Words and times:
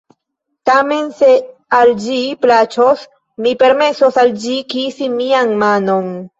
"Tamen 0.69 1.11
se 1.19 1.29
al 1.81 1.91
ĝi 2.07 2.17
plaĉos, 2.47 3.05
mi 3.45 3.55
permesos 3.63 4.21
al 4.25 4.35
ĝi 4.47 4.59
kisi 4.77 5.15
mian 5.23 5.57
manon." 5.67 6.15